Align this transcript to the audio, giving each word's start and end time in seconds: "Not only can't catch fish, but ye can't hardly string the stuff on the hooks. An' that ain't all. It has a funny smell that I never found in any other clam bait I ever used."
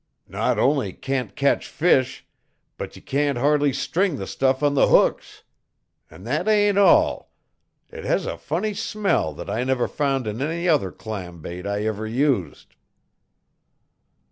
"Not 0.27 0.57
only 0.57 0.93
can't 0.93 1.35
catch 1.35 1.67
fish, 1.67 2.25
but 2.75 2.95
ye 2.95 3.03
can't 3.03 3.37
hardly 3.37 3.71
string 3.71 4.15
the 4.15 4.25
stuff 4.25 4.63
on 4.63 4.73
the 4.73 4.87
hooks. 4.87 5.43
An' 6.09 6.23
that 6.23 6.47
ain't 6.47 6.79
all. 6.79 7.31
It 7.91 8.03
has 8.03 8.25
a 8.25 8.35
funny 8.35 8.73
smell 8.73 9.31
that 9.35 9.47
I 9.47 9.63
never 9.63 9.87
found 9.87 10.25
in 10.25 10.41
any 10.41 10.67
other 10.67 10.91
clam 10.91 11.39
bait 11.43 11.67
I 11.67 11.85
ever 11.85 12.07
used." 12.07 12.73